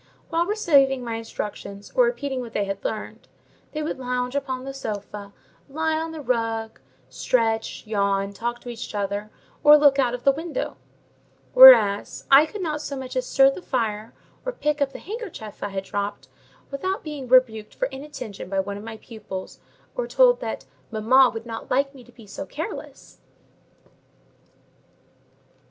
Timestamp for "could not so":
12.47-12.95